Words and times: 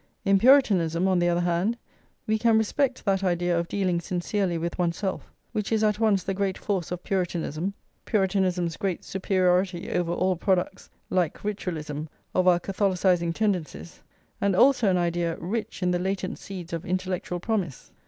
In 0.25 0.39
Puritanism, 0.39 1.07
on 1.07 1.19
the 1.19 1.29
other 1.29 1.41
hand, 1.41 1.77
we 2.25 2.39
can 2.39 2.57
respect 2.57 3.05
that 3.05 3.23
idea 3.23 3.55
of 3.55 3.67
dealing 3.67 4.01
sincerely 4.01 4.57
with 4.57 4.79
oneself, 4.79 5.31
which 5.51 5.71
is 5.71 5.83
at 5.83 5.99
once 5.99 6.23
the 6.23 6.33
great 6.33 6.57
force 6.57 6.89
of 6.89 7.03
Puritanism, 7.03 7.75
Puritanism's 8.05 8.77
great 8.77 9.03
superiority 9.03 9.91
over 9.91 10.11
all 10.11 10.35
products, 10.35 10.89
like 11.11 11.43
ritualism, 11.43 12.09
of 12.33 12.47
our 12.47 12.59
Catholicising 12.59 13.35
tendencies, 13.35 14.01
and 14.41 14.55
also 14.55 14.89
an 14.89 14.97
idea 14.97 15.37
rich 15.37 15.83
in 15.83 15.91
the 15.91 15.99
latent 15.99 16.39
seeds 16.39 16.73
of 16.73 16.83
intellectual 16.83 17.39
promise. 17.39 17.91